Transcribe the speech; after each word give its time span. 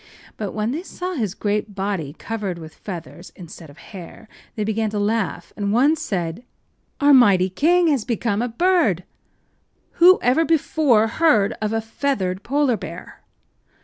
But 0.35 0.53
when 0.53 0.71
they 0.71 0.81
saw 0.81 1.13
his 1.13 1.35
great 1.35 1.75
body 1.75 2.13
covered 2.17 2.57
with 2.57 2.73
feathers 2.73 3.31
instead 3.35 3.69
of 3.69 3.77
hair 3.77 4.27
they 4.55 4.63
began 4.63 4.89
to 4.89 4.97
laugh, 4.97 5.53
and 5.55 5.71
one 5.71 5.95
said: 5.95 6.43
“Our 6.99 7.13
mighty 7.13 7.49
king 7.51 7.85
has 7.89 8.03
become 8.03 8.41
a 8.41 8.47
bird! 8.47 9.03
Who 10.01 10.17
ever 10.23 10.43
before 10.43 11.05
heard 11.05 11.53
of 11.61 11.71
a 11.71 11.81
feathered 11.81 12.41
polar 12.41 12.77
bear? 12.77 13.21